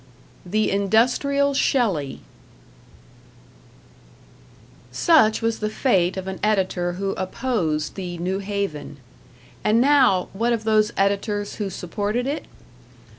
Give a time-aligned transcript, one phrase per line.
[0.47, 2.21] #The Industrial Shelley#
[4.91, 8.97] Such was the fate of an editor who opposed the "New Haven".
[9.63, 12.45] And now, what of those editors who supported it?